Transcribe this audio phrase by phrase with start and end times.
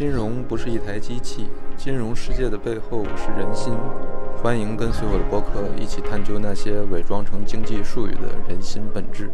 [0.00, 3.74] 金融不是一台机器，金融世界的背后是人心。
[4.42, 9.30] 欢迎跟随我的博客一起探究那些伪装成经济术语的人心本质。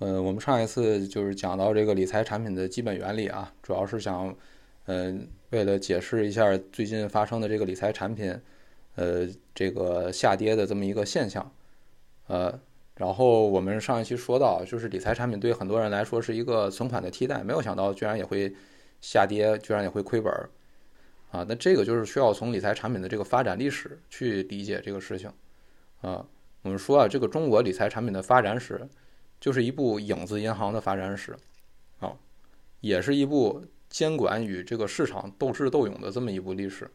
[0.00, 4.36] 呃，我们上一次就是讲到这个理财产品的基本原理啊，主要是想，
[4.84, 5.18] 呃，
[5.52, 8.38] 为了解释一下最近发生的这个理财产品，
[8.96, 11.50] 呃，这个下跌的这么一个现象，
[12.26, 12.60] 呃。
[12.94, 18.54] 然后我们上一期说到，就是理财产品对很多人来说是一个存款的替代，没有想到居然也会
[19.00, 20.50] 下跌，居然也会亏本儿，
[21.30, 25.32] 啊，那这个就是需要从理财产品的这个发展历史去理解这个事情，
[26.02, 26.24] 啊，
[26.60, 28.86] 我们说啊，这个中国理财产品的发展史
[29.40, 31.34] 就是一部影子银行的发展史，
[31.98, 32.14] 啊，
[32.80, 36.88] 也是一部监管与这个市场斗智斗勇的这么一部历史，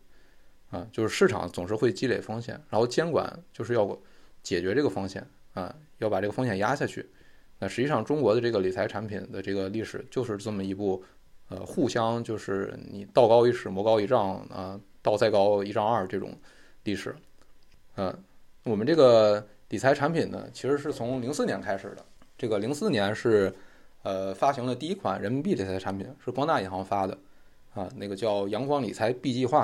[0.69, 3.99] 啊，就是市场总是会积累风险，然后监管就是要
[4.43, 5.27] 解决这个风险。
[5.57, 7.03] 啊，要把这个风险压下去。
[7.57, 11.03] 那实际上，中国的这个理财产品的这个历史就是这么一部，
[11.49, 16.31] 呃，互相就是你道高一尺，魔高一丈啊，道再高一丈二这种
[16.83, 17.15] 历史。
[17.95, 18.15] 嗯，
[18.65, 22.05] 我们这个理财产品呢，其实是从零四年开始的。
[22.37, 23.51] 这个零四年是
[24.03, 27.17] 呃发行了第一款人民币理财产品，是光大银行发的
[27.73, 29.61] 啊，那个叫阳光理财 B 计划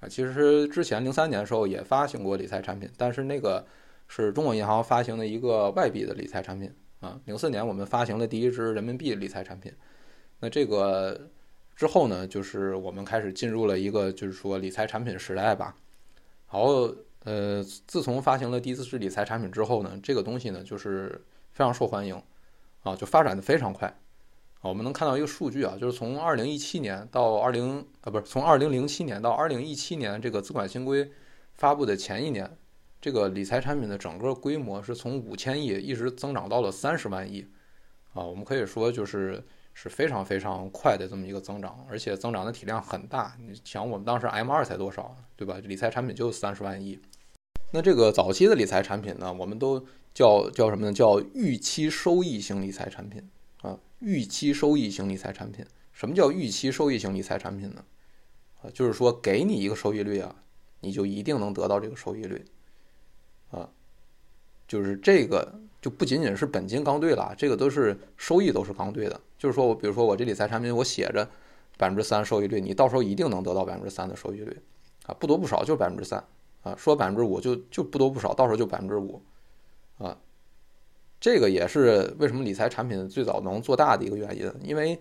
[0.00, 0.06] 啊。
[0.10, 3.64] 其实之前零三年的时候也发行过理财产品，但是那个。
[4.12, 7.20] 是中国银行发行的一个外币的理财产品啊。
[7.26, 9.72] 零四年我们发行了第一支人民币理财产品，
[10.40, 11.30] 那这个
[11.76, 15.76] 之后呢，就是我们开始进入了一个就是说理财产品时代吧。
[16.50, 22.20] 然后呃，自从发行了第一支理财产品之后呢，这个东西呢就是非常受欢迎
[22.82, 23.86] 啊，就发展的非常快
[24.60, 24.62] 啊。
[24.62, 31.08] 我们能看到一个数据啊，就是从二零一七年到二零啊，不是从二零零七年到二零一七年这个资管新规
[31.54, 32.50] 发布的前一年。
[33.00, 37.46] 这个理财产品的整个规模是从五千亿一直增长到了三十万亿，
[38.12, 43.34] 啊，我们可以说就是是非常非常快的这么一个增长，而且增长的体量很大。
[43.38, 45.56] 你想，我们当时 M 二才多少，对吧？
[45.62, 47.00] 理财产品就三十万亿。
[47.72, 50.92] 那这个早期的理财产品呢，我们都叫叫什么呢？
[50.92, 53.26] 叫预期收益型理财产品
[53.62, 55.64] 啊，预期收益型理财产品。
[55.92, 57.82] 什么叫预期收益型理财产品呢？
[58.60, 60.34] 啊，就是说给你一个收益率啊，
[60.80, 62.44] 你就一定能得到这个收益率。
[64.70, 69.20] 就是这个就不仅仅是本金刚兑了，这个都是收益都是刚兑的。
[69.36, 71.28] 就是说我比如说我这理财产品我写着
[71.76, 74.56] 百分之三收益率，你到时候一定能得到百分之三的收益率，
[75.06, 76.22] 啊，不多不少就百分之三，
[76.62, 79.20] 啊，说百分之五就就不多不少，到时候就百分之五，
[79.98, 80.16] 啊，
[81.18, 84.96] 这个也是为什么理财产品最早能做大的一个原因，因为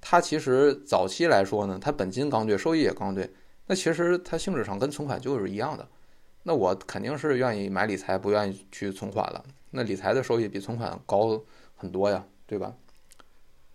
[0.00, 3.30] 它其实早期来说呢，它本金刚兑，收益也刚兑，
[3.68, 5.88] 那其实它性质上跟存款就是一样的。
[6.44, 9.44] 那我肯定是愿意买理财，不愿意去存款了。
[9.70, 11.40] 那理财的收益比存款高
[11.76, 12.74] 很多呀，对吧？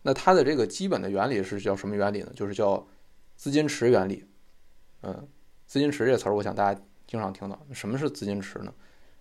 [0.03, 2.31] 那它的这个基本的原理是叫什么原理呢？
[2.35, 2.85] 就是叫
[3.35, 4.25] 资金池原理。
[5.01, 5.27] 嗯，
[5.65, 7.59] 资金池这词儿，我想大家经常听到。
[7.73, 8.73] 什么是资金池呢？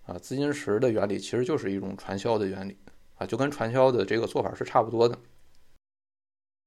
[0.05, 2.77] 啊，资金池的原理其实就是一种传销的原理
[3.15, 5.15] 啊，就跟传销的这个做法是差不多的。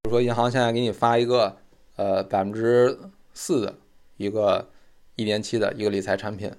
[0.03, 1.57] 比如说，银行现在给你发一个
[1.97, 2.99] 呃百分之
[3.33, 3.79] 四的
[4.17, 4.69] 一个
[5.17, 6.51] 一年期的一个理财产品。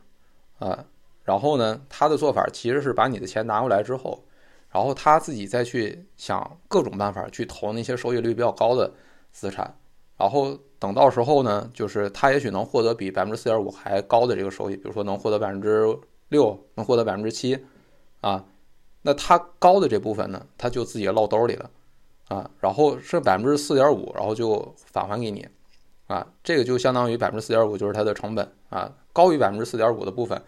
[0.62, 0.86] 啊，
[1.24, 4.24] 然后呢，他的做法其实是把你的钱拿过来之后，
[4.70, 8.94] 然后他自己再去想各种办法去投那些收益率比较高的
[9.32, 9.76] 资产，
[10.18, 15.98] 然后等到时候呢，就是他也许能获得比百分之四点五还高的这个收益，比如说能获得百分之
[16.30, 17.58] 六，能获得百分之七，
[18.22, 18.46] 啊，
[19.02, 21.72] 那他高的这部分呢，他就自己落兜里了，
[22.28, 25.48] 啊，然后剩百分之四点五，然后就返还给你，
[26.12, 28.92] 啊，这个就相当于百分之四点五就是它的成本，啊。
[29.14, 30.42] 高于百分之四点五的部分，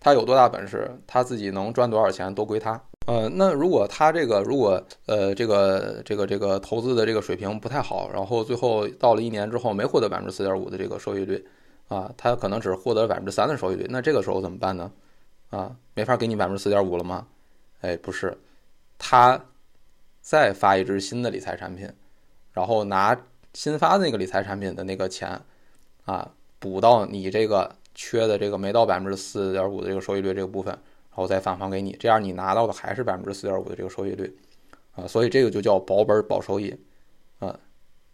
[0.00, 2.80] 他有多大本事，他自己能赚多少钱都归他。
[3.06, 11.46] 呃，那如果他这个如果呃这个这个这个投资的这个水平不太好，然后最后到了一年之后没获得百分之四点五的这个收益率，
[11.88, 14.90] 啊，他可能只获得百分之三的收益率，那这个时候怎么办呢？
[15.50, 17.26] 啊，没法给你百分之四点五了吗？
[17.80, 18.36] 哎，不是，
[18.98, 19.42] 他
[20.20, 21.90] 再发一支新的理财产品，
[22.52, 23.16] 然后拿
[23.54, 25.40] 新发的那个理财产品的那个钱，
[26.04, 27.74] 啊，补到你这个。
[27.96, 34.36] 缺的这个没到百分之四点五的这个收益率这个部分，然后再返还给你，这样你拿到的还是百分之四点五的这个收益率，
[34.96, 36.76] 啊，所以这个就叫保本保收益，
[37.38, 37.56] 啊，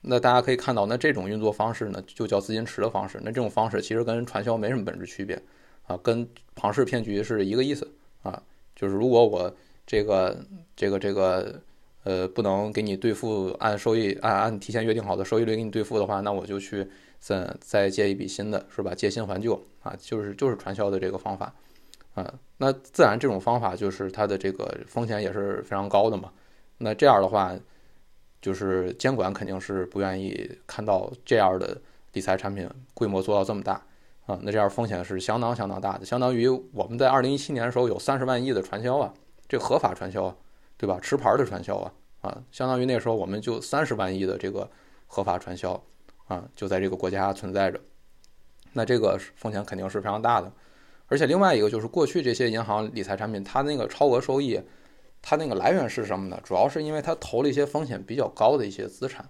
[0.03, 5.41] 那大家可以看到，那这种运作方式呢，就叫资金池的方式，那这种方式其实跟传销没什么本质区别，
[5.87, 7.91] 啊，跟庞氏骗局是一个意思，
[8.23, 8.43] 啊，
[8.77, 9.51] 就是如果我
[9.87, 10.45] 这个
[10.77, 11.59] 这个这个
[12.05, 16.89] 呃不能给你兑付按收益按按提前约定好的收益率给你兑付的话，那我就去。
[17.23, 18.95] 再再借一笔新的，是吧？
[18.95, 21.53] 借新还旧啊，就是就是传销的这个方法，
[22.15, 26.33] 啊，那自然这种方法就是它的这个风险也是非常高的嘛，
[26.79, 27.55] 那这样的话，
[28.41, 31.77] 就是监管肯定是不愿意看到这样的
[32.15, 33.75] 理财产品规模做到这么大
[34.25, 39.13] 啊，那这样风险是相当相当大的，相当于我们在二零一七年的时候有三十万亿的传销啊，
[39.47, 40.35] 这合法传销，
[40.81, 40.99] 对吧？
[41.03, 41.93] 持牌的传销啊，
[42.23, 44.67] 啊，相当于那时候我们就三十万亿的这个
[45.07, 45.79] 合法传销
[46.27, 47.79] 啊，就在这个国家存在着，
[48.73, 50.51] 那这个风险肯定是非常大的。
[51.09, 54.59] 而且另外一个就是过去这些银行理财产品，它那个超额收益，
[55.21, 56.41] 它那个来源是什么呢？
[56.43, 59.29] 主要是因为它投了一些风险比较高的一些资产，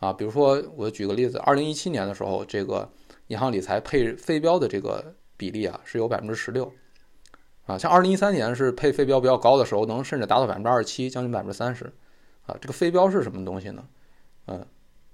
[0.00, 2.90] 啊，比如说我举个例子，二零一七年的时候，这个
[3.28, 6.72] 银行理财配非标的这个比例啊是有百分之十六，
[7.68, 11.84] 啊，像二零一三年是配非标比较高的时候，能甚至达到百分之二十七，将近百分之三十，
[12.46, 13.86] 啊，这个非标是什么东西呢？
[14.46, 14.66] 嗯，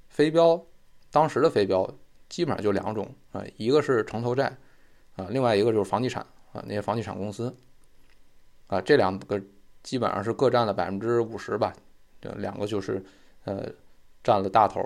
[0.09, 0.65] 非标
[1.11, 1.87] 当时的非标
[2.31, 4.57] 基本上就两种啊，一个是城投债。
[5.17, 7.55] 啊，另外一个就是房地产啊，那些房地产公司，
[8.67, 9.41] 啊，这两个
[9.85, 11.73] 基本上是各占了百分之五十吧，
[12.21, 13.01] 这两个就是
[13.45, 13.65] 呃
[14.25, 14.81] 占了大头，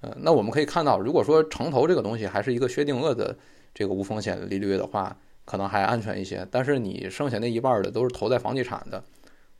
[0.00, 3.36] 呃，那我们可以看到，如果说城投这个东西还是一个薛定谔的
[3.74, 5.14] 这个无风险利率的话，
[5.46, 9.02] 可能还安全一些，但是你剩下那一半的都是投在房地产的，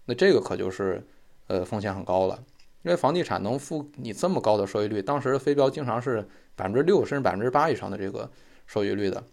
[0.04, 1.02] 那这个可就是
[1.46, 2.44] 呃风险很高了，
[2.82, 8.30] 因为房地产能付你这么高的收益率，当时的飞标经常是百分之六甚至百分之八以上的这个
[8.66, 9.24] 收益率的。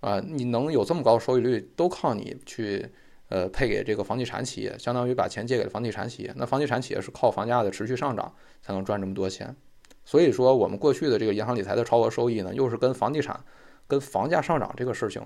[0.00, 2.88] 啊，你能有这么高收益率，都靠你去，
[3.30, 6.32] 呃，配给这个房地产企业，相当于把钱借给了房地产企业。
[6.36, 9.56] 那房地产企业是靠房价的持续上涨才能赚这么多钱。
[10.04, 13.40] 所以说，我们过去的这个银行理财的超额收益呢，又是跟房地产、
[13.88, 15.20] 跟房价上涨这个事情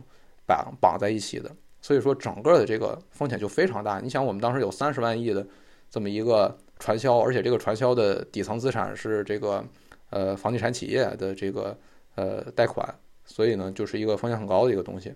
[0.53, 1.51] 绑绑在一起的。
[1.81, 3.99] 所以说，整个的这个风险就非常大。
[4.01, 5.47] 你想，我们当时有三十万亿的
[5.91, 9.65] 这么一个传销，而且这个传销的底层资产是这个，
[10.11, 11.77] 呃，房地产企业的这个，
[12.15, 12.95] 呃，贷款。
[13.25, 15.15] 所以呢，就是一个风险很高的一个东西。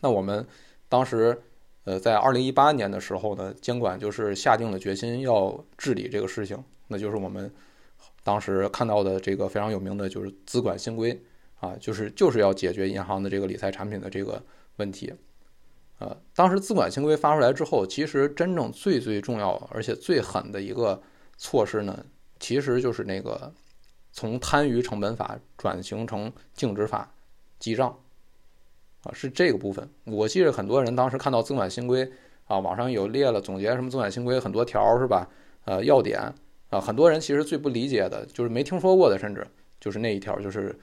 [0.00, 0.46] 那我们
[0.88, 1.38] 当时，
[1.84, 6.62] 呃，在二零一八年的时候呢，监管就是下定了决心要治理这个事情。
[6.88, 7.50] 那就是我们
[8.22, 11.18] 当时看到的这个非常有名的就是资管新规
[11.60, 14.42] 啊，就是就是要解决银行的这个理财产品的这个
[14.76, 15.14] 问题。
[15.98, 21.00] 呃，当时资管新规发出来之后，其实真正最最重要而且最狠的一个
[21.36, 22.04] 措施呢，
[22.38, 23.52] 其实就是那个。
[24.12, 27.14] 从贪余成本法转型成净值法
[27.60, 27.96] 记账，
[29.04, 29.88] 啊，是这个部分。
[30.04, 32.10] 我记得很多人当时看到资管新规
[32.48, 35.30] 啊，网上有列了总结什么资管新规很多条是吧？
[35.64, 36.20] 呃，要点
[36.70, 39.46] 啊，很多人其实最不理解的就是没听说过的，甚至
[39.78, 40.76] 就是那一条，就是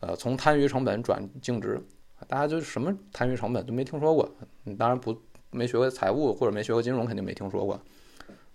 [0.00, 1.80] 呃，从贪余成本转净值，
[2.26, 4.28] 大家就什么贪余成本都没听说过。
[4.64, 5.16] 你当然不
[5.50, 7.80] 没学过财务或者没学过金融，肯定没听说过，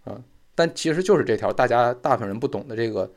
[0.06, 0.22] 啊，
[0.56, 3.12] 但其实就是这条大家大部分人不懂的这个。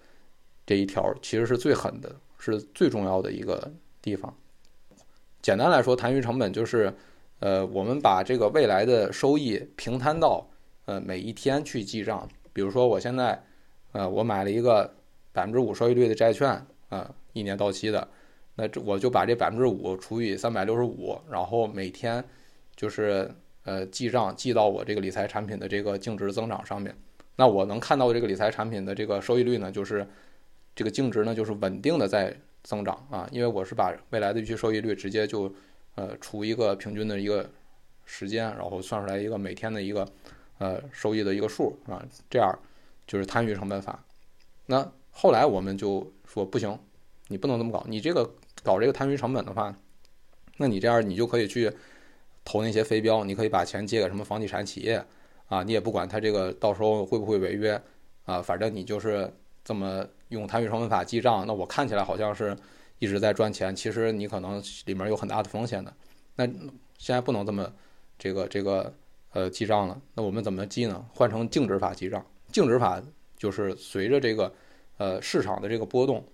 [0.68, 3.70] 这一条其实是最狠的，是最重要的一个
[4.02, 4.34] 地方。
[5.40, 6.92] 简单来说，摊余成本就是，
[7.38, 10.44] 呃，我们把这个未来的收益平摊到，
[10.86, 12.28] 呃，每一天去记账。
[12.52, 13.40] 比如说，我现在，
[13.92, 14.92] 呃，我买了一个
[15.30, 18.08] 百分之五收益率的债券，啊，一年到期的，
[18.54, 22.24] 那这我就把这百分之五除以三百六十五，然后每天
[22.74, 23.30] 就是，
[23.64, 26.96] 呃，记账记到我这个理财产品的这个净值增长上面。
[27.36, 30.06] 那我能看到这个理财产品的这个收益率呢，就是。
[30.78, 35.50] 这个净值呢，就是稳定的在增长啊，因为我是把未来的预期收益率直接就，
[35.94, 37.48] 呃，除一个平均的一个
[38.04, 40.06] 时间，然后算出来一个每天的一个，
[40.58, 42.54] 呃，收益的一个数啊，这样
[43.06, 44.04] 就是摊余成本法。
[44.66, 46.78] 那后来我们就说不行，
[47.28, 48.28] 你不能这么搞，你这个
[48.62, 49.74] 搞这个摊余成本的话，
[50.56, 51.72] 那你这样你就可以去
[52.44, 55.04] 投那些非标，你可以把钱借给什么房地产企业
[55.48, 57.80] 啊，你也不管他这个到时候会不会违约
[58.24, 59.32] 啊，反正你就是
[59.64, 60.06] 这么。
[60.30, 62.56] 用摊余成本法记账，那我看起来好像是
[62.98, 65.94] 一直在赚钱，其实你可能里面有很大的风险的。
[66.34, 66.44] 那
[66.98, 67.72] 现在不能这么
[68.18, 68.92] 这个这个
[69.30, 71.06] 呃记账了，那我们怎么记呢？
[71.14, 72.26] 换成净值法记账。
[72.50, 73.00] 净值法
[73.38, 74.52] 就是随着这个
[74.96, 76.26] 呃市场的这个波动，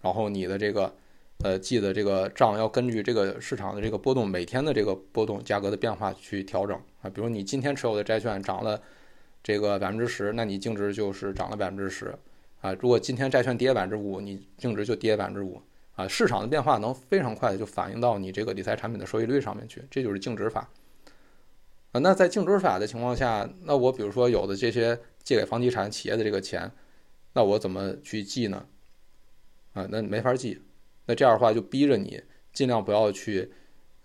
[0.00, 0.94] 然后你的这个
[1.42, 7.10] 呃记的这个账要根据这个市场的这个波动，每天的这个波动价格的变化去调整啊。
[7.10, 8.80] 比如你今天持有的债券涨了
[9.42, 12.14] 这个百分之十，那你净值就是涨了百分之十。
[12.60, 15.58] 啊，如果今天债券跌百分之五，你净值就跌百分之五
[15.94, 16.06] 啊。
[16.06, 20.68] 市场的变化能非常快的就反映到你这个理财产品的收益率上面去，这就是净值法
[21.92, 22.00] 啊。
[22.00, 26.70] 那在净值法的情况下，那我比如说有的这些借给房地产企业的这个钱，
[27.32, 28.66] 那我怎么去记呢？
[29.72, 30.60] 啊，那没法记。
[31.06, 32.22] 那这样的话就逼着你
[32.52, 33.50] 尽量不要去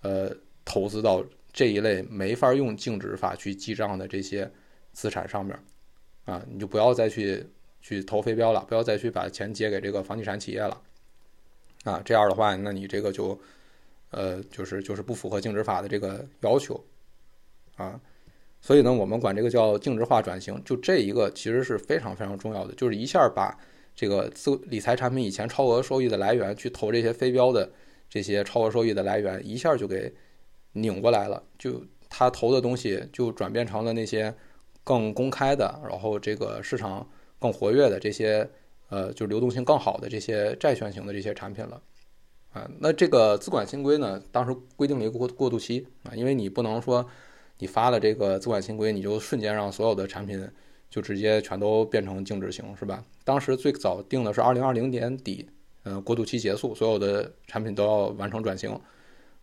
[0.02, 4.52] 呃投资到这一类没法用净值法去记账的这些
[4.92, 5.58] 资产上面
[6.26, 7.46] 啊，你就不要再去。
[7.88, 10.82] 去投飞镖了，不要再去把钱借给这个房地产企业了，
[11.84, 13.40] 啊，这样的话，那你这个就，
[14.10, 16.84] 呃，就是就是不符合净值法的这个要求，
[17.76, 18.02] 啊，
[18.60, 20.60] 所以呢，我们管这个叫净值化转型。
[20.66, 23.56] 就这一个其实是非常非常重要的，就是一下把
[23.96, 27.72] 这个自理财产品以前超额收益的来源去投这些非标的
[28.10, 30.14] 这些超额收益的来源，一下就给
[30.74, 31.42] 拧过来了。
[31.58, 34.34] 就他投的东西就转变成了那些
[34.84, 37.10] 更公开的，然后这个市场
[37.40, 38.50] 更活跃的这些
[38.90, 41.82] 呃，就流动性更好的这些债券型的这些产品了。
[42.52, 47.08] 啊，那这个资管新规呢，当时规定了一个过过渡期啊，因为你不能说。
[47.60, 50.46] 你发了这个资管新规，你就瞬间让所有的产品
[50.90, 53.04] 就直接全都变成净值型，是吧？
[53.24, 55.48] 当时最早定的是二零二零年底，
[55.84, 58.80] 呃，过渡期结束，所有的产品都要完成转型，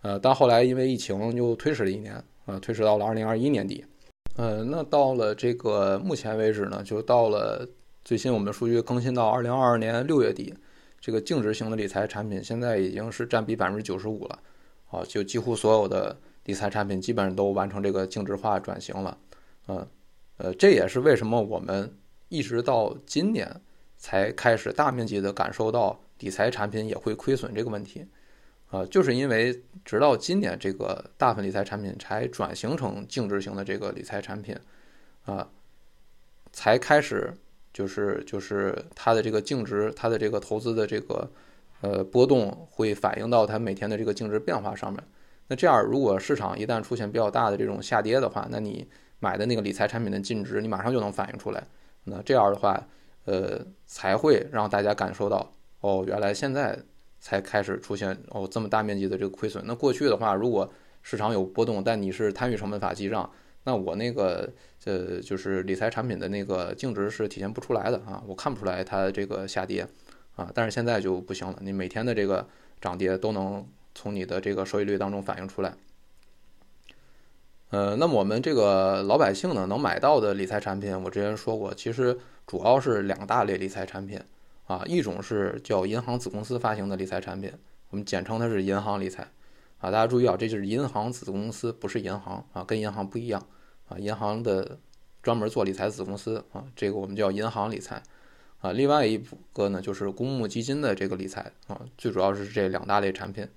[0.03, 3.85] 呃，但后来因为疫情又推迟了一年，呃，推迟到了二零二一年底，
[4.37, 7.69] 呃，那到了这个目前为止呢，就到了
[8.05, 10.55] 最新我们数据更新到二零二二年六月底，
[11.01, 14.39] 这个净值型的理财产品现在已经是占比百分之九十五了，
[14.91, 16.17] 啊，就几乎所有的。
[16.47, 19.17] 理财产品基本上都完成这个净值化转型了，
[19.69, 19.89] 嗯，呃，
[20.39, 21.97] 呃这也是为什么我们
[22.29, 23.61] 一直到今年
[23.97, 28.07] 才开始大面积的感受到理财产品也会亏损这个问题，
[28.71, 34.57] 啊，就是因为直到今年这个大部分理财产品才转型成净值型的这个理财产品，
[35.25, 35.49] 啊，
[36.53, 37.37] 才开始
[37.73, 41.31] 就是就是它的这个净值，它的这个投资的这个
[41.81, 45.03] 呃波动会反映到它每天的这个净值变化上面。
[45.49, 48.89] 那这样，如果市场一旦出现比较大的这种下跌的话，那你
[49.23, 51.63] 买的那个理财产品的净值，你马上就能反映出来。
[52.05, 52.89] 那这样的话，
[53.25, 56.77] 呃，才会让大家感受到，哦，原来现在
[57.21, 59.63] 才开始出现哦这么大面积的这个亏损。
[59.65, 60.69] 那过去的话，如果
[61.03, 63.31] 市场有波动，但你是摊余成本法记账，
[63.63, 64.53] 那我那个
[64.87, 69.87] 呃就是理财产品的那个净值是体现不出来的啊，我看不出来它这个下跌
[70.35, 70.51] 啊。
[70.53, 72.45] 但是现在就不行了，你每天的这个
[72.81, 73.65] 涨跌都能。
[73.95, 75.71] 从你的这个收益率当中反映出来，
[77.73, 84.21] 呃，那么我们这个老百姓呢，能买到的理财产品，我之前说过，其实主要是两大类理财产品
[84.67, 87.51] 啊，一种是叫银行子公司发行的理财产品，
[87.89, 89.23] 我们简称它是银行理财
[89.79, 93.43] 啊，大家注意啊，这就是银行子公司，不是银行啊，跟银行不一样
[93.89, 94.79] 啊，银行的
[95.23, 98.03] 专门做理财子公司啊，这个我们叫银行理财。
[98.61, 99.19] 啊，另外一
[99.55, 103.49] 个呢，就是公募基金的这个理财啊，最主要是这两大类产品。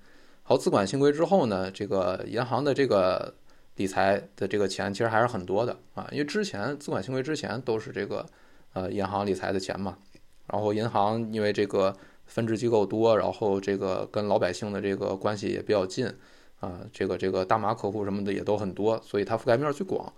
[0.42, 3.34] 好，资管新规之后呢，这个银行的这个
[3.76, 8.26] 理财的这个钱其实还是很多的啊，因为之前资管新规之前都是这个
[8.72, 9.96] 呃银行理财的钱嘛，
[10.46, 11.94] 然后银行因为这个
[12.26, 16.06] 分支机构多，然后这个跟老百姓的这个关系也比较近
[16.60, 20.12] 啊，这个这个大码客户什么的也都很多，所以它覆盖面最广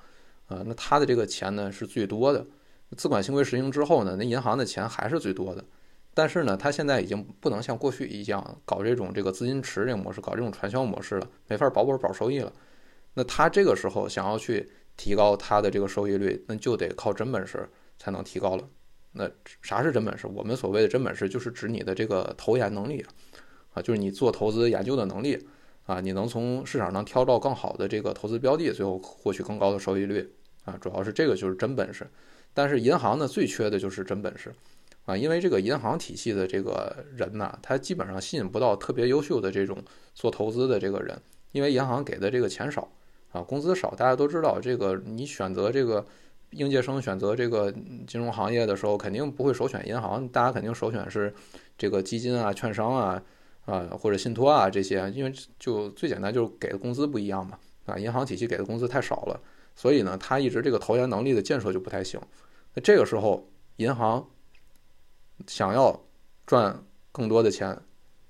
[0.46, 2.46] 啊，那它的这个钱呢是最多的。
[2.96, 5.64] 资管新规实行之后呢，那银行的钱还是最多的。
[6.14, 12.52] 但是呢，它现在已经不能像过去一样搞这种这个资金池这个模式，搞这种传销模式了，没法保本保收益了。
[13.18, 18.62] 那他这个时候想要去提高他的这个收益率，那就得靠真本事才能提高了。
[19.10, 19.28] 那
[19.60, 20.28] 啥是真本事？
[20.28, 23.04] 我们所谓的真本事，就是指你的这个投研能力
[23.74, 25.48] 啊，就是你做投资研究的能力
[25.82, 30.32] 啊，你能从市场上挑到更好的这个投资标的，最后获取更高的收益率
[30.64, 32.08] 啊，主要是这个就是真本事。
[32.54, 34.54] 但是银行呢，最缺的就是真本事。
[35.06, 39.82] 啊，因为这个银行体系的这个人呢，他基本上吸引不到特别优秀的这种
[40.14, 41.20] 做投资的这个人，
[41.50, 42.88] 因为银行给的这个钱少
[43.32, 43.90] 啊，工资少。
[43.90, 46.04] 大家都知道，这个你选择这个
[46.50, 47.72] 应届生选择这个
[48.06, 51.32] 金融行业的时候，肯定不会首选银行，大家肯定首选是
[51.76, 53.22] 这个基金啊、券商啊
[53.64, 59.40] 啊或者信托啊这些，因为就最简单就是给的工资不一样嘛啊，银行体系给的工资太少了，
[59.74, 62.20] 所以呢，他一直这个投研能力的建设就不太行。
[62.74, 64.26] 那这个时候银行。
[65.46, 66.02] 想要
[66.44, 66.82] 赚
[67.12, 67.80] 更多的钱，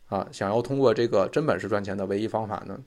[0.09, 2.79] 啊，想要通过这个真本事赚钱的唯一方法呢，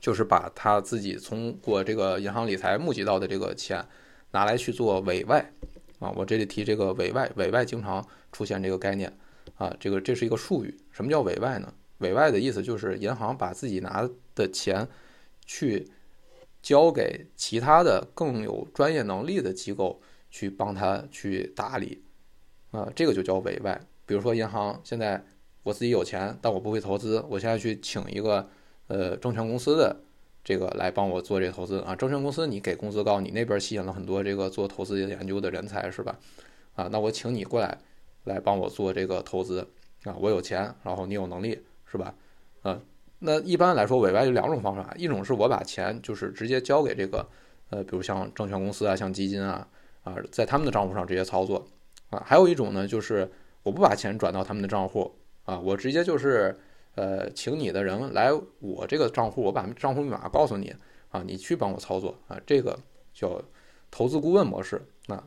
[0.00, 3.84] 就是把他自己通过这个银行理财募集到的这个钱
[4.32, 5.52] 拿来去做委外，
[5.98, 9.16] 啊，我这里提这个委外，委外经常出现这个概念，
[9.56, 11.72] 啊，这个这是一个术语，什么叫委外呢？
[11.98, 14.88] 委外的意思就是银行把自己拿的钱
[15.44, 15.86] 去
[16.62, 22.02] 交给其他的更有专业能力的机构去帮他去打理。
[22.70, 23.78] 啊，这个就叫委外。
[24.06, 25.22] 比如说，银行现在
[25.62, 28.48] 我自己有钱，但我不会投资，我现在去请一个
[28.90, 29.96] 呃证券公司的
[30.42, 31.94] 这个来帮我做这个投资啊。
[31.94, 36.18] 证券公司你给工资高，你那边吸引了很多这个做投资研究的人才是吧？
[36.74, 37.78] 啊，那我请你过来
[38.24, 39.66] 来帮我做这个投资
[40.04, 40.14] 啊。
[40.18, 42.14] 我有钱，然后你有能力是吧？
[42.64, 42.80] 嗯，
[43.20, 47.26] 那一般来说委外有两种方法，一种是我把钱就是直接交给这个
[47.70, 49.66] 呃，比如像证券公司啊，像基金啊
[50.02, 51.66] 啊，在他们的账户上直接操作。
[52.10, 53.30] 啊，还有一种呢，就是
[53.62, 56.58] 我不把钱转到他们的账户啊，我直接就是
[56.94, 60.74] 呃，请你的人来我这个账户，我把账户密码告诉你
[61.10, 62.78] 啊，你去帮我操作啊，这个
[63.14, 63.40] 叫
[63.90, 64.80] 投资顾问模式。
[65.06, 65.22] 那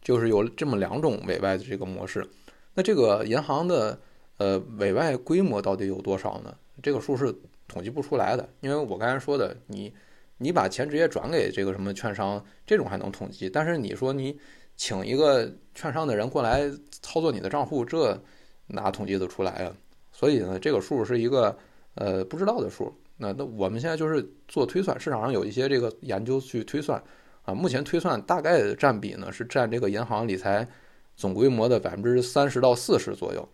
[0.00, 2.28] 就是有这么两种委外的这个模式。
[2.74, 3.98] 那这个银行的
[4.38, 6.56] 呃委外规模到底有多少呢？
[6.82, 7.34] 这个数是
[7.68, 9.94] 统计不出来的，因为我刚才说的，你
[10.38, 14.38] 你把钱直接转给这个什么券商，这种还能统计，但是你说你
[14.76, 16.68] 请一个券商的人过来
[17.00, 18.20] 操作你的账户，这
[18.66, 19.76] 哪统计得出来啊？
[20.24, 21.54] 所以呢，这个数是一个
[21.96, 22.90] 呃不知道的数。
[23.18, 26.98] 那那我们现在就是做推算，市场上有一些这个研究去推算。
[27.42, 30.66] 啊，目前推算大概占比呢是占这个银行理财
[31.14, 33.46] 总规模的百分之三十到四十左右。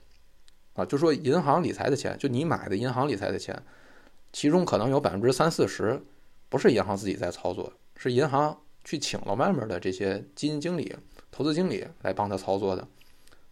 [0.75, 3.61] 啊，就说银行理财的钱，就你买的银行理财的钱，
[4.33, 6.01] 其中可能有百分之三四十
[6.49, 10.95] 不是银行自己在操作，是银行去请了外面的这些基金经理、
[11.33, 12.87] 投资经理来帮他操作的。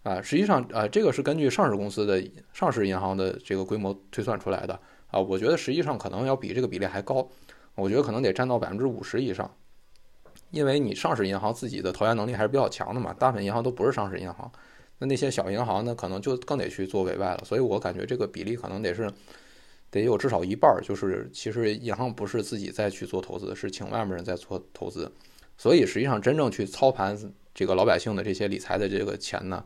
[0.03, 0.23] 啊。
[0.23, 4.79] 实际上啊，这个是根据上市公司的上市银行的这个规模推算出来的。
[5.11, 7.27] 啊，我觉得实际上可能要比这个比例还高，
[7.75, 9.51] 我觉得可能得占到百分之五十以上，
[10.51, 14.53] 因为你上市银行自己的投研能力还是比较强的嘛，大部分银行都不是上市银行，
[14.99, 19.11] 那那些小银行呢，可能就更得去做委外了，所以我感觉这个比例可能得是
[19.91, 25.11] 得有至少一半，就是其实银行不是自己再去做投资，是请外面人在做投资，
[25.57, 27.17] 所以实际上真正去操盘
[27.55, 29.65] 这个老百姓的这些理财的这个钱呢，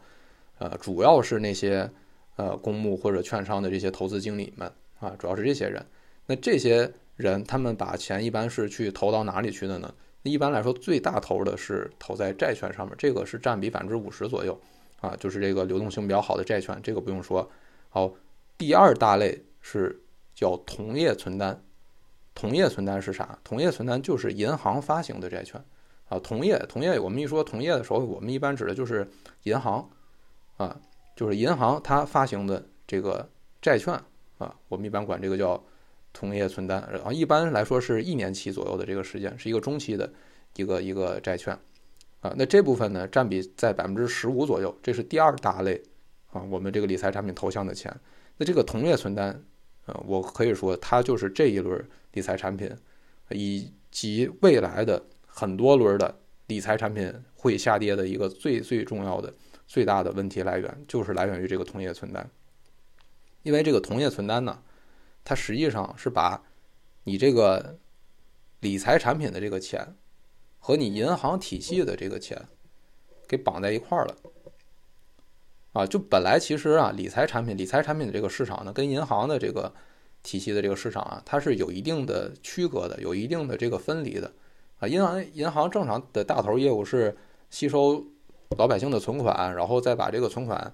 [0.62, 1.90] 呃，主要是那些
[2.37, 4.71] 呃公募或者券商的这些投资经理们。
[5.00, 5.85] 啊，主要是这些人。
[6.26, 9.92] 那这些人，他们把钱一般是去投到哪里去的呢？
[10.23, 14.57] 一般来说，最大头的是投在债券上面，这个是占比百分之五十左右。
[15.00, 17.50] 啊，就是这个流动性比较好的债券，这个不用说。
[17.88, 18.14] 好，
[18.57, 20.00] 第二大类是
[20.33, 21.61] 叫同业存单。
[22.37, 23.37] 同业存单是啥？
[23.42, 25.61] 同业存单就是银行发行的债券。
[26.09, 29.11] 啊，同业，同业，我们一说同业的时候，我们一般指的就是
[29.42, 29.90] 银行。
[30.62, 30.81] 啊，
[31.16, 33.28] 就是银行它发行的这个
[33.61, 33.99] 债券。
[34.38, 35.62] 啊，我们一般管这个叫
[36.12, 40.12] 同业存单，然后一般来说是一年期左右的这个时间，是一个中期的
[40.57, 41.56] 一个一个债券，
[42.23, 45.80] 啊，那这部分呢占比在百分之十五左右，这是第二大类
[46.32, 47.95] 啊，我们这个理财产品投向的钱。
[48.36, 49.28] 那这个同业存单，
[49.86, 52.69] 啊，我可以说它就是这一轮理财产品
[53.30, 59.32] 以及未来的很多轮的理财产品会下跌的一个最最重要的
[59.73, 62.28] 最大的问题来源，就是来源于这个同业存单。
[63.43, 64.63] 因为这个同业存单呢，
[65.25, 66.43] 它实际上是把
[67.04, 67.78] 你这个
[68.61, 69.97] 理财产品的这个钱
[70.58, 72.47] 和你银行体系的这个钱
[73.26, 74.17] 给绑在一块儿了
[75.73, 75.87] 啊。
[75.87, 79.75] 就本来其实啊，理财产品、理财产品的这个市场呢，跟银行的这个
[80.23, 84.30] 体系的这个市场啊，它是有一定的区隔的，有一定的这个分离的
[84.80, 84.87] 啊。
[84.87, 87.17] 银行银行正常的大头业务是
[87.49, 88.04] 吸收
[88.58, 90.73] 老百姓的存款，然后再把这个存款。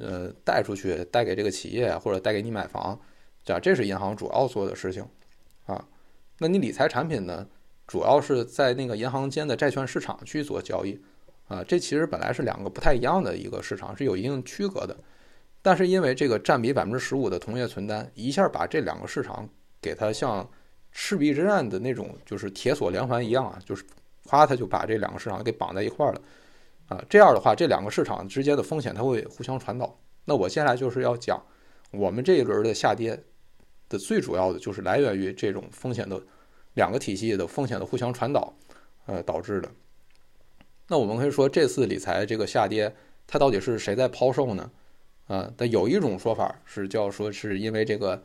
[0.00, 2.98] 呃，贷出去，贷给这个企业，或者贷给你买房，
[3.44, 5.06] 这样这是银行主要做的事情，
[5.66, 5.86] 啊，
[6.38, 7.46] 那你理财产品呢，
[7.86, 11.00] 主要是在那个银行间的债券市场去做交易，
[11.46, 14.96] 啊，这其实本来是两个不太一样的一个市场，是有一定区隔的，
[15.62, 19.48] 但是因为这个占比百分之十五的同业存单，一下把这两个市场
[19.80, 20.44] 给它像
[20.90, 23.84] 赤壁之战的那种，就是铁锁连环一样啊，就是
[24.26, 26.20] 夸它就把这两个市场给绑在一块儿了。
[26.88, 29.98] 啊，这样的话，这两个市场之间的风险它会互相传导。
[30.26, 31.42] 那我接下来就是要讲，
[31.90, 33.24] 我们这一轮的下跌
[33.88, 36.22] 的最主要的就是来源于这种风险的
[36.74, 38.54] 两个体系的风险的互相传导，
[39.06, 39.70] 呃导致的。
[40.88, 42.94] 那我们可以说，这次理财这个下跌，
[43.26, 44.70] 它到底是谁在抛售呢？
[45.26, 48.22] 啊，但有一种说法是叫说是因为这个，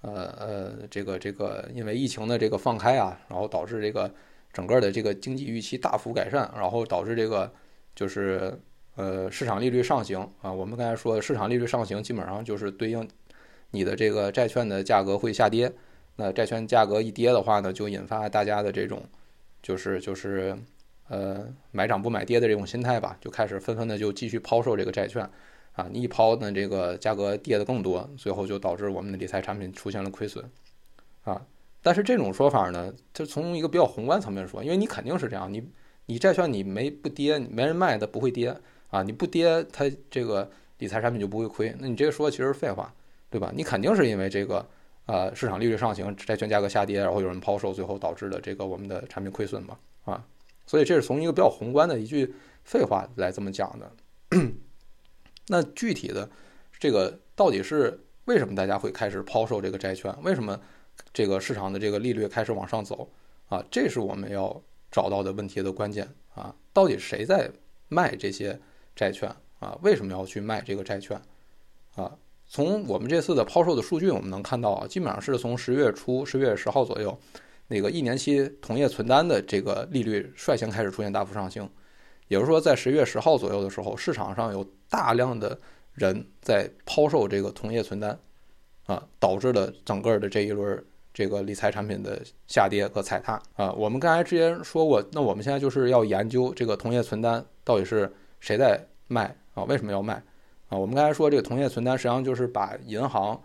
[0.00, 4.12] 呃呃，这个这个因为疫情的这个放开啊，然后导致这个
[4.52, 7.52] 整个的这个经济预期大幅改善，然后导致这个。
[7.94, 8.58] 就是
[8.96, 13.06] 呃市场利率上行啊，我们刚才说市场利率上行，基本上就是对应
[13.70, 15.72] 你的这个债券的价格会下跌。
[16.16, 19.02] 那债券价格一跌的话呢，就引发大家的这种
[19.62, 20.56] 就是就是
[21.08, 25.28] 呃买涨不买跌的这种心态吧，就开始纷纷的就继续抛售这个债券
[25.72, 25.88] 啊。
[25.90, 30.44] 你一抛呢，这个价格跌的更多，最后就导致我们的理财产品出现了亏损
[31.24, 31.40] 啊。
[31.82, 35.62] 但是这种说法呢，就从一个比较宏观层面说，因为你肯定是这样，你。
[36.12, 38.54] 你债券你没不跌，没人卖，它不会跌
[38.90, 39.02] 啊！
[39.02, 41.74] 你不跌，它这个理财产品就不会亏。
[41.78, 42.94] 那你这个说其实是废话，
[43.30, 43.50] 对吧？
[43.56, 44.68] 你肯定是因为这个
[45.06, 50.22] 呃市场利率上行，债券价格下跌，然后有人抛售，最后导致的这个我们的产品亏损嘛啊！
[50.66, 53.90] 所以这是从一个比较宏观的一句废话来这么讲的。
[55.48, 56.28] 那具体的
[56.78, 60.14] 这个到底是为什么大家会开始抛售这个债券？
[60.22, 60.60] 为什么
[61.14, 63.08] 这个市场的这个利率开始往上走
[63.48, 63.64] 啊？
[63.70, 64.62] 这是我们要。
[64.92, 67.50] 找到的问题的关键啊，到底谁在
[67.88, 68.60] 卖这些
[68.94, 69.76] 债券啊？
[69.82, 71.20] 为什么要去卖这个债券
[71.96, 72.16] 啊？
[72.46, 77.18] 从我们这次的抛售的数据，我们能看到啊，基本上是从十月初十月十号左右
[77.68, 81.66] 那个一年期同业存单的这个利率率先开始出现大幅上行，
[82.28, 85.58] 也就是说，在十月十号左右的时候，市场上有大量的
[85.94, 88.18] 人在抛售这个同业存单，
[88.84, 93.72] 啊，导致了整个的这一轮这个理财产品的下跌和踩踏啊。
[93.72, 99.64] 我们刚才之前说过，那我们现在就是要研究这个同业存单到底是谁在卖啊？
[99.64, 100.14] 为什么要卖
[100.68, 100.78] 啊？
[100.78, 103.40] 我们刚才说这个同业存单实际上就是把银行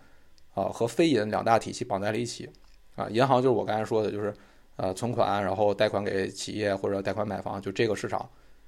[0.53, 2.49] 啊和非银两大体系绑在了一起。
[2.95, 4.33] 啊，银行就是我刚才说的，就是，
[4.75, 8.27] 呃，存款，然后贷款给企业或者贷款买房，就这个市场，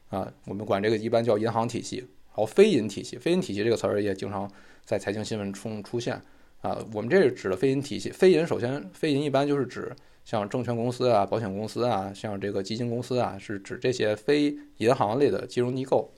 [0.09, 1.97] 啊，我们管这个一般叫银行体系。
[1.97, 4.47] 然后非银体系，非银体系这个词儿也经常
[4.85, 6.21] 在财经新闻中出现。
[6.61, 8.09] 啊，我们这是指的非银体系。
[8.09, 9.95] 非银首先，非银一般就是指
[10.25, 16.13] 像证券公司啊、保险公司啊、像这个基金公司啊，是指这些非银行类的金融机构。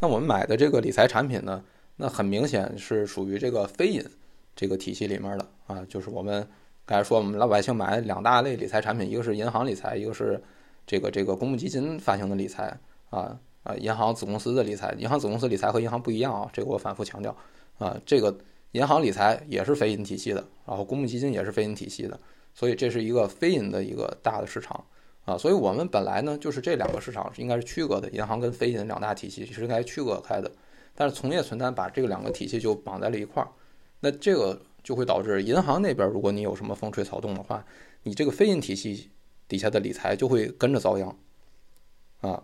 [0.00, 1.64] 那我们买的这个理财产品呢，
[1.96, 4.04] 那很明显是属于这个非银。
[4.54, 6.46] 这个体系里面的啊，就是我们
[6.84, 10.38] 刚才说，我们老百姓买两大类理财产品，一个是银行理财，一个是
[10.86, 17.34] 这个这个公募基金发行的理财啊啊，银行子公司的理财，银行子公司理财和银行不一样啊，这个我反复强调
[17.78, 18.36] 啊，这个
[18.72, 22.18] 银行理财也是非银体系的，然后公募基金也是非银体系的，
[22.52, 24.84] 所以这是一个非银的一个大的市场
[25.24, 30.50] 啊，所以我们本来呢就是这两个市场应该是区隔的，银行跟非银两大体系是应该区隔开的，
[30.94, 33.48] 但是从业存单把这个两个体系就绑在了一块儿。
[34.00, 37.64] 那这个就会导致银行那边，如果你有什么风吹草动的话，
[38.02, 39.10] 你这个非银体系
[39.46, 41.16] 底下的理财就会跟着遭殃，
[42.20, 42.42] 啊。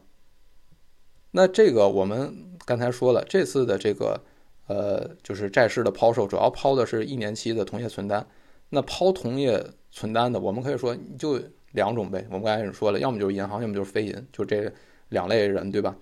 [1.33, 4.21] 那这个我们刚才说了，这次的这个
[4.69, 8.25] 呃，就是债市的抛售，主要抛的是一年期的同业存单。
[8.69, 11.41] 那抛同业存单的，我们可以说就
[11.73, 12.25] 两种呗。
[12.31, 14.73] 我们刚才也说了，要么就是银行，要么就是非银，就这
[15.09, 15.97] 两类人，对吧？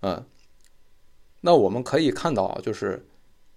[0.00, 0.24] 嗯。
[1.40, 3.04] 那我们可以看到，就是。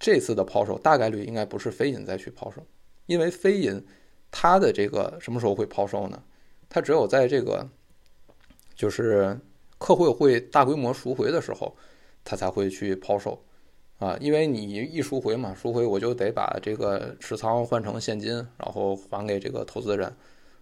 [0.04, 2.60] 这次的抛售大概率应该不是非银再去抛售，
[3.06, 3.80] 因为非银
[4.32, 6.20] 它的这个什么时候会抛售呢？
[6.68, 7.64] 它只有在这个
[8.74, 9.38] 就是
[9.78, 11.76] 客户会大规模赎回的时候，
[12.24, 13.40] 它才会去抛售
[14.02, 14.16] 啊。
[14.20, 20.12] 因为你一赎回嘛，赎回我就得把这个持仓换成现金，然后还给这个投资人，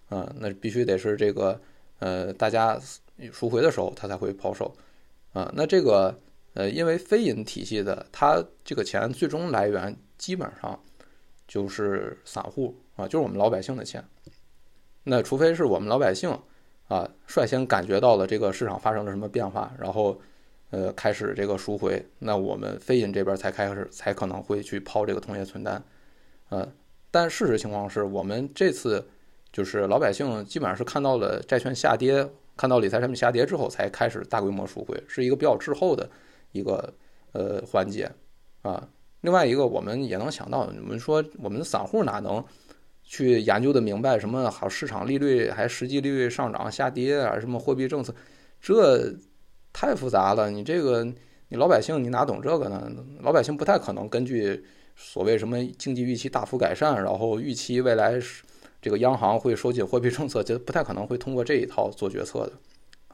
[0.09, 1.61] 啊，那必须得是这个
[1.99, 2.79] 呃大家
[3.33, 4.71] 赎回的时候，他才会抛售
[5.33, 5.51] 啊。
[5.57, 6.15] 那这个。
[6.55, 10.77] 呃，因为非银体系的，它这个钱最终来源基本上
[11.47, 14.05] 就是散户啊，就是我们老百姓的钱。
[15.05, 16.29] 那除非是我们老百姓
[16.89, 20.21] 啊率先感觉到了这个市场发生了什么变化，然后
[20.71, 25.83] 呃开始这个赎回，那我们非银这边才开始才可能会去抛这个同业存单。
[26.49, 26.67] 呃，
[27.11, 29.07] 但事实情况是我们这次
[29.53, 36.09] 就是老百姓基本上是看到了债券下跌，看到理财产品下跌之后才开始大规模赎回，是一个比较滞后的。
[36.53, 36.93] 一个
[37.31, 38.11] 呃环节
[38.63, 38.89] 啊，
[39.21, 42.45] 另外一个我们也能想到，我们说我们散户哪能
[43.05, 48.13] 去研究的明白什么好市场利率还实际利率上涨下跌啊，什么货币政策，
[48.61, 49.15] 这
[49.73, 50.51] 太复杂了。
[50.51, 51.05] 你这个
[51.49, 52.91] 你老百姓你哪懂这个呢？
[53.21, 54.65] 老百姓不太可能根据
[54.97, 58.21] 所谓什么经济预期大幅改善，然后预期未来
[58.81, 62.53] 这个央行会收紧货币政策，就不太可能会通过这一套做决策的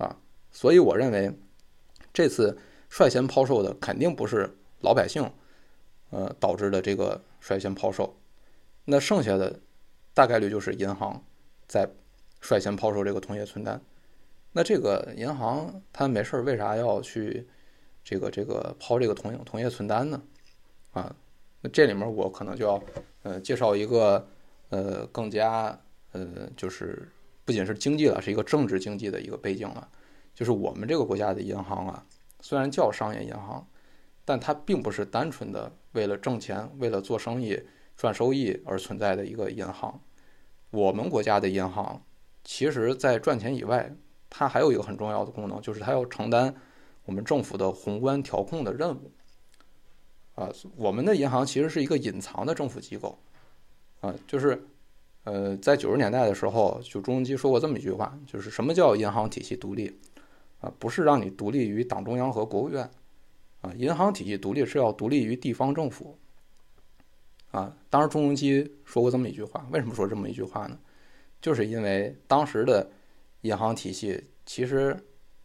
[0.04, 0.16] 啊。
[0.50, 1.32] 所以我认为
[2.12, 2.58] 这次。
[2.88, 5.28] 率先抛售的肯定不是老百姓，
[6.10, 8.16] 呃导致的这个率先抛售，
[8.84, 9.58] 那剩下的
[10.14, 11.20] 大概率就是银行
[11.66, 11.90] 在
[12.40, 13.82] 率先抛售这个同业存单。
[14.56, 17.46] 那这个银行它没事儿为啥要去
[18.02, 20.22] 这个这个抛这个同同业存单呢？
[20.92, 21.14] 啊，
[21.60, 22.82] 那这里面我可能就要
[23.22, 24.26] 呃介绍一个
[24.70, 25.78] 呃更加
[26.12, 27.06] 呃就是
[27.44, 29.86] 不仅是经济了，是一个政治经济的一个背景了，
[30.34, 32.06] 就是我们这个国家的银行啊。
[32.40, 33.68] 虽然叫商业银行，
[34.24, 37.60] 但它并不是单纯的为了挣钱、为了做生意
[37.94, 40.00] 赚收益而存在的一个银行。
[40.70, 42.02] 我们国家的银行，
[42.42, 43.94] 其实在赚钱以外，
[44.28, 46.54] 它还有一个很重要的功能，就是它要承担
[47.04, 49.10] 我们政府的宏观调控的任务。
[50.34, 53.18] 啊，我们的银行其实是一个隐藏的政府机构。
[54.00, 54.62] 啊，就是，
[55.24, 59.98] 呃，在九十年代的时候，就朱镕基说过这么一句话，就是什么叫银行体系独立？
[60.60, 62.90] 啊，不是让你独立于党中央和国务院，
[63.62, 66.18] 啊，银行体系独立是要独立于地方政府，
[67.50, 70.78] 啊，当时朱镕基说过这么一句话，为什么说这么一句话呢？
[71.40, 72.90] 就是因为当时的
[73.46, 74.96] 银行体系其实，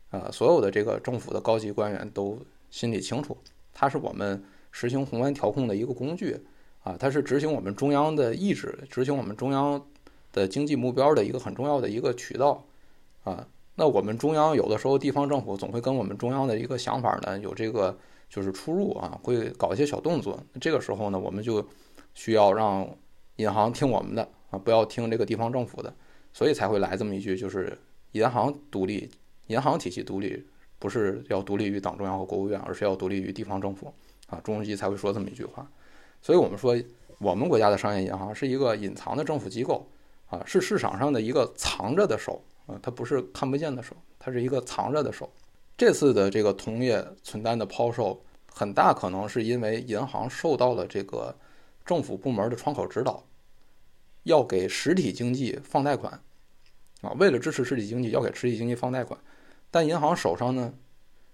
[0.09, 3.37] 呃，所有的这个政府的高级官员都心里清楚，
[3.73, 6.37] 它是我们实行宏观调控的一个工具，
[6.83, 9.85] 啊，它是执行我们中央的意志、执行我们中央
[10.33, 12.65] 的经济目标的一个很重要的一个渠道，
[13.23, 13.47] 啊。
[13.75, 17.97] 那我们中央有的时候，地方政府总会跟我们中央的一个想法呢有这个
[18.29, 20.43] 就是出入啊，会搞一些小动作。
[20.59, 21.65] 这个时候呢，我们就
[22.13, 22.87] 需要让
[23.37, 25.91] 银行听我们的啊，不要听这个地方政府的，
[26.33, 27.75] 所以才会来这么一句，就是
[28.11, 29.09] 银行独立，
[29.47, 30.43] 银行体系独立，
[30.79, 33.93] 不是要独立于党中央和国务院，而是要独立于地方政府
[34.27, 35.69] 啊，中书记才会说这么一句话。
[36.21, 36.75] 所以我们说，
[37.19, 39.87] 我们国家的商业银行是一个隐藏的政府机构
[40.29, 45.31] 啊，是市场上的一个藏着的手啊，它不是看不见的手，它是一个藏着的手。
[45.77, 48.21] 这次的这个同业存单的抛售，
[48.51, 51.35] 很大可能是因为银行受到了这个
[51.85, 53.23] 政府部门的窗口指导，
[54.23, 56.21] 要给实体经济放贷款
[57.01, 59.19] 啊，为了支持实体经济，要给实体经济放贷款，
[59.69, 60.73] 但银行手上呢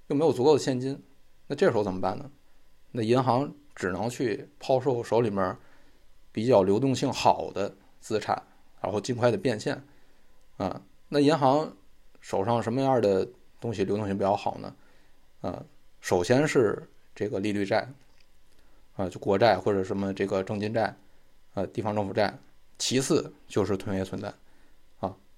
[0.07, 1.01] 又没有足够的现金，
[1.47, 2.29] 那这时候怎么办呢？
[2.91, 5.55] 那银行只能去抛售手里面
[6.31, 8.41] 比较流动性好的资产，
[8.81, 9.83] 然后尽快的变现
[10.57, 10.81] 啊。
[11.09, 11.75] 那银行
[12.19, 13.27] 手上什么样的？
[13.59, 14.75] 东西流动性比较好呢，
[15.41, 15.65] 啊，
[15.99, 17.91] 首先是这个利率债，
[18.95, 20.95] 啊，就国债或者什么这个证金债，
[21.55, 22.37] 呃，地方政府债，
[22.77, 24.31] 其次就是同业存单，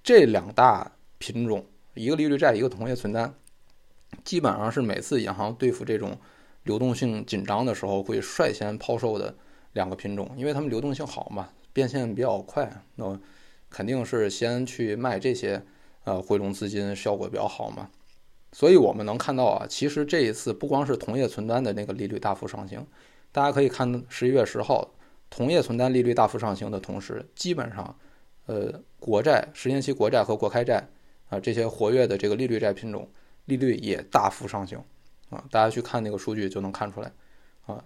[0.09, 3.31] 这两大品种，一个利率债，一个同业存单，
[4.23, 6.17] 基本上是每次银行对付这种
[6.63, 9.35] 流动性紧张的时候会率先抛售的
[9.73, 13.19] 两个品种，因为它们流动性好嘛，变现比较快，那
[13.69, 15.63] 肯定是先去卖这些，
[16.05, 17.87] 呃，回笼资金效果比较好嘛。
[18.51, 22.83] 所以我们能看到啊，其实这一次不光是同业存单的那个利率大幅上行，
[23.31, 24.89] 大家可以看十一月十号
[25.29, 27.95] 同业存单利率大幅上行的同时，基本上，
[28.49, 30.83] 呃，国债、十年期国债和国开债
[31.29, 33.07] 啊这些活跃的这个利率债品种
[33.45, 34.83] 利率也大幅上行
[35.29, 37.11] 啊，大家去看那个数据就能看出来
[37.67, 37.83] 啊，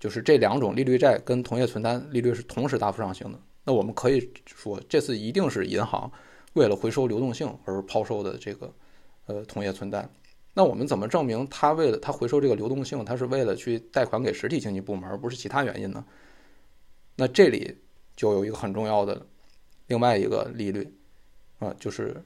[0.00, 3.38] 就是这两种利率债跟同业存单利率是同时大幅上行的。
[3.62, 6.10] 那我们可以说，这次一定是银行
[6.54, 8.72] 为了回收流动性而抛售的这个。
[9.28, 10.08] 呃，同业存单，
[10.54, 16.04] 那我们怎么证明他为了他回收这个流动性，他是为了去贷款给实体经济部门，而不是其他原因呢？
[17.16, 17.76] 那这里
[18.14, 19.26] 就有一个很重要的
[19.86, 20.92] 另外一个利率
[21.58, 22.22] 啊，就是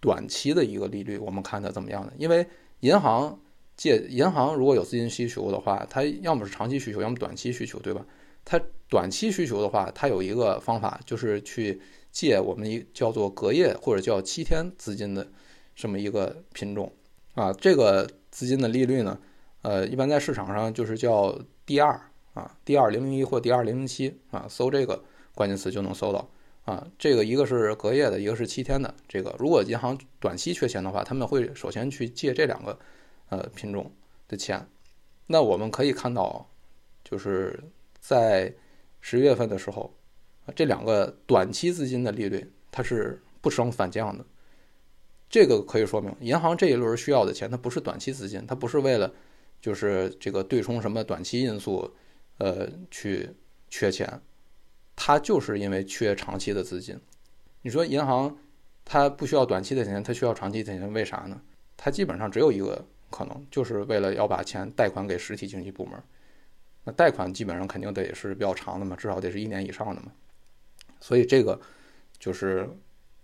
[0.00, 2.12] 短期的一个利率，我们看它怎么样呢？
[2.16, 2.46] 因为
[2.80, 3.38] 银行
[3.76, 8.04] 借银行如果有资金需求的话，它要么是长期需求，要么短期需求，对吧？
[8.44, 15.26] 它短期需求的话，它有一个方法就是去借我们一叫做隔夜或者叫七天资金的。
[15.74, 16.92] 这么一个品种
[17.34, 19.18] 啊，这个资金的利率呢，
[19.62, 21.98] 呃，一般在市场上就是叫 D 二
[22.34, 25.02] 啊，D 二零零一或 D 二零零七啊，搜这个
[25.34, 26.28] 关键词就能搜到
[26.64, 26.86] 啊。
[26.98, 28.94] 这个一个是隔夜的，一个是七天的。
[29.08, 32.78] 这个如果银行短期缺钱的话，他们会首先去借这两个
[33.28, 33.90] 呃品种
[34.28, 34.66] 的钱。
[35.26, 36.48] 那我们可以看到，
[37.04, 37.62] 就是
[38.00, 38.52] 在
[39.00, 39.94] 十月份的时候，
[40.54, 44.24] 这两个短期资金的利率它是不升反降的。
[45.30, 49.10] 这个可以说明，银行这一轮需要的钱，它不是短期资金，它不是为了
[49.62, 51.90] 就是这个对冲什么短期因素，
[52.36, 53.30] 呃，去
[53.70, 54.20] 缺钱，
[54.96, 56.98] 它就是因为缺长期的资金。
[57.62, 58.36] 你说银行
[58.84, 61.40] 它不需要短期的钱，它需要长期的钱，为啥呢？
[61.76, 66.02] 它基本上只有一个可能，就是为了要把钱贷款给实体经济部门。
[66.84, 70.12] 那贷款基本上肯定得是比较长的嘛，至少得是一年以上的嘛。
[71.00, 71.60] 所以这个
[72.18, 72.68] 就是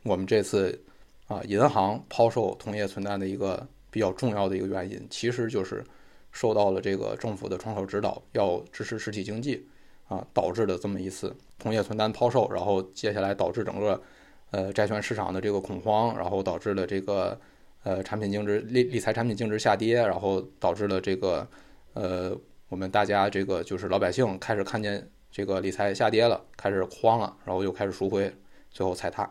[0.02, 0.82] 我们这次。
[1.28, 5.84] 啊，银行抛售同业存单的一个比较重要的一个原因，其实就是
[6.32, 9.68] 受到了这个政府的窗口指导，要支持实体经济
[10.08, 14.02] 啊，导致的这么一次同业存单抛售，然后接下来导致整个
[14.50, 17.38] 呃债券市场的这个恐慌，然后导致了这个
[17.82, 21.46] 呃产品净值理理财产品净值下跌，然后导致了这个
[21.92, 22.36] 呃
[22.68, 28.34] 我们大家这个就是老百姓开始看见这个理财下跌了，开始慌了，然后又开始赎回，
[28.70, 29.30] 最后踩踏。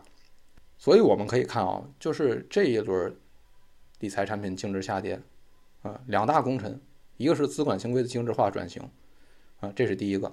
[0.76, 3.12] 所以我们可以看啊，就是这一轮
[3.98, 5.20] 理财产品净值下跌，
[5.82, 6.80] 啊，两大功臣，
[7.16, 8.80] 一个是资管新规的精致化转型，
[9.58, 10.32] 啊，这是第一个，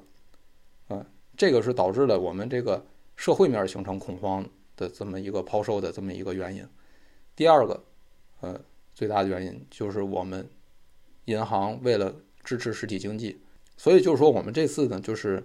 [1.37, 6.67] 这个是导致了我们这个社会面形成恐慌的这么一个抛售的这么一个原因。
[7.35, 7.83] 第二个，
[8.41, 8.59] 呃，
[8.93, 10.47] 最大的原因就是我们
[11.25, 13.39] 银行为了支持实体经济，
[13.77, 15.43] 所以就是说我们这次呢，就是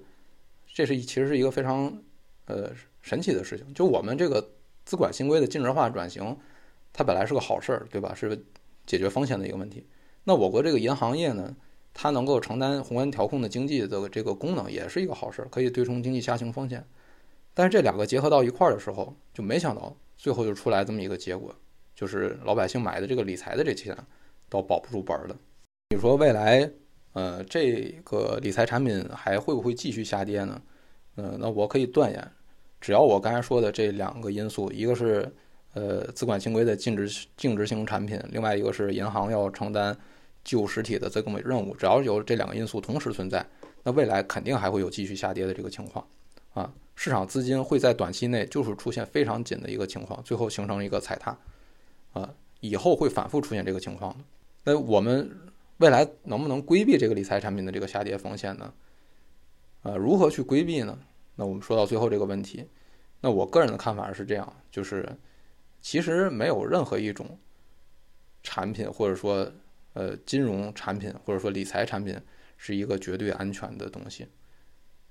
[0.67, 2.03] 这是其实是一个非常
[2.47, 2.71] 呃
[3.03, 4.51] 神奇的事情，就我们这个。
[4.83, 6.37] 资管新规的净值化转型，
[6.93, 8.13] 它本来是个好事儿，对吧？
[8.13, 8.45] 是
[8.87, 9.87] 解决风险的一个问题。
[10.25, 11.55] 那我国这个银行业呢，
[11.93, 16.85] 它能够承担宏观调控的经济的这个功能，也是一个好事，可以对冲经济下行风险。
[17.53, 21.55] 但是这两个结合到一块儿的时候，就没想到最后就出来这么一个结果，
[21.95, 23.97] 就是老百姓买的这个理财的这钱
[24.49, 25.37] 都保不住本儿了。
[25.91, 26.71] 你说未来，
[27.13, 30.63] 呃，这个理财产品还会不会继续下跌呢？
[31.17, 32.31] 嗯，那我可以断言。
[32.81, 35.31] 只要我刚才说的这两个因素，一个是
[35.75, 39.95] 呃资管新规的净值净值型产品，另外一个是银行要承担
[40.45, 43.45] 旧实体的这个任务，只要有这两个因素同时存在，
[43.83, 46.07] 那未来肯定还会有继续下跌的这个情况
[46.55, 46.73] 啊。
[46.95, 51.39] 市场资金会在短期内就是出现非常紧的一个情况，最后形成一个踩踏，
[52.13, 52.29] 啊，
[52.61, 54.25] 以后会反复出现这个情况的。
[54.65, 55.31] 那我们
[55.79, 58.73] 未来能不能规避这个理财产品的这个下跌风险呢？
[59.83, 60.99] 啊，如何去规避呢？
[61.37, 62.67] 那我们说到最后这个问题，
[63.23, 65.09] 那我个人的看法是这样，就是
[65.81, 67.39] 其实没有任何一种
[68.43, 69.51] 产品或者说
[69.93, 72.19] 呃金融产品或者说理财产品
[72.57, 74.27] 是一个绝对安全的东西。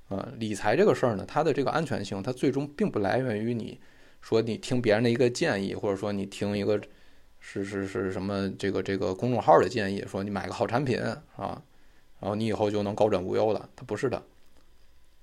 [0.09, 3.79] 呃，理财这个事儿呢，它的这个安全性，它最终并不来源于你
[4.21, 6.81] 说你听别人的一个建议，或者说你听一个
[7.39, 10.99] 是是是什么这个这个公众号的建议，说你买个好产品
[11.35, 11.61] 啊，
[12.19, 14.23] 然后你以后就能高枕无忧了，它不是的。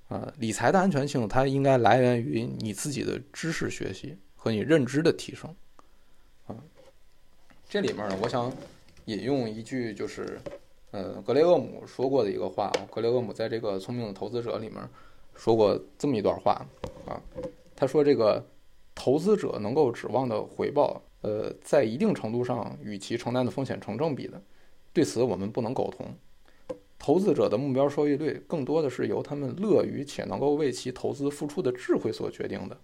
[0.09, 5.53] 啊，理财的安全性，它应该来源于你自己的知识学习和你认知的提升。
[6.47, 6.55] 啊，
[7.69, 8.53] 这里面呢，我想
[9.07, 10.39] 引用一句，就是
[10.93, 12.71] 呃，格雷厄姆说过的一个话。
[12.91, 14.77] 格雷厄姆在这个《聪明的投资者》里面
[15.35, 16.65] 说过这么一段话
[17.07, 17.21] 啊，
[17.75, 18.45] 他说：“这个
[18.95, 24.41] 投资者能够指望的回报，呃，在一定程度上与其承担的风险成正比的。
[24.93, 26.07] 对此，我们不能苟同。”
[26.99, 32.77] 投资者的目标收益率更多的是由他们乐于且能够为其投资付出的智慧所决定的。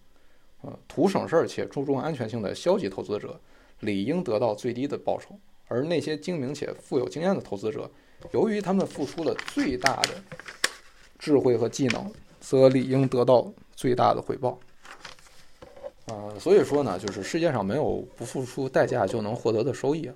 [0.61, 3.41] 呃，图省事儿且注重安全性的消极投资者，
[3.81, 5.35] 理应得到最低的报酬；
[5.69, 7.91] 而那些精明且富有经验的投资者，
[8.33, 10.11] 由于他们付出了最大的
[11.19, 14.59] 智慧和技能，则理应得到最大的回报。
[16.07, 20.15] 啊，所以说呢，就是世界上没有不付出代价就能获得的收益啊。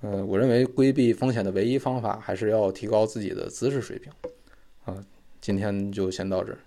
[0.00, 4.12] 呃，我认为规避风险的唯一方法还是要提高自己的资质水平。
[4.84, 5.04] 啊，
[5.40, 6.58] 今天就先到这儿。